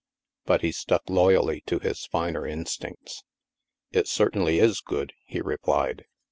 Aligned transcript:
But 0.45 0.61
he 0.63 0.71
stuck 0.71 1.03
loyally 1.11 1.61
to 1.67 1.77
his 1.77 2.07
finer 2.07 2.47
instincts." 2.47 3.23
It 3.91 4.07
certainly 4.07 4.57
is 4.57 4.81
good," 4.81 5.13
he 5.27 5.41
replied. 5.41 6.05